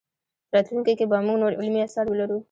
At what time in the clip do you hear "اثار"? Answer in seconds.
1.85-2.05